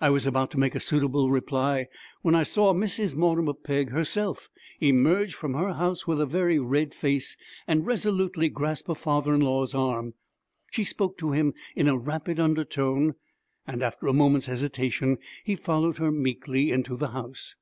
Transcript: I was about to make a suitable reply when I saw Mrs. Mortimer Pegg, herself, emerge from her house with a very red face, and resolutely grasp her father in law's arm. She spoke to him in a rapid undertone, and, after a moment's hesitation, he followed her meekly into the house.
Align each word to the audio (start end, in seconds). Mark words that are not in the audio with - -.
I 0.00 0.10
was 0.10 0.26
about 0.26 0.50
to 0.50 0.58
make 0.58 0.74
a 0.74 0.80
suitable 0.80 1.30
reply 1.30 1.86
when 2.22 2.34
I 2.34 2.42
saw 2.42 2.74
Mrs. 2.74 3.14
Mortimer 3.14 3.54
Pegg, 3.54 3.90
herself, 3.90 4.50
emerge 4.80 5.32
from 5.32 5.54
her 5.54 5.74
house 5.74 6.08
with 6.08 6.20
a 6.20 6.26
very 6.26 6.58
red 6.58 6.92
face, 6.92 7.36
and 7.68 7.86
resolutely 7.86 8.48
grasp 8.48 8.88
her 8.88 8.96
father 8.96 9.32
in 9.32 9.42
law's 9.42 9.72
arm. 9.72 10.14
She 10.72 10.82
spoke 10.82 11.16
to 11.18 11.30
him 11.30 11.54
in 11.76 11.86
a 11.86 11.96
rapid 11.96 12.40
undertone, 12.40 13.14
and, 13.64 13.80
after 13.80 14.08
a 14.08 14.12
moment's 14.12 14.46
hesitation, 14.48 15.18
he 15.44 15.54
followed 15.54 15.98
her 15.98 16.10
meekly 16.10 16.72
into 16.72 16.96
the 16.96 17.10
house. 17.10 17.54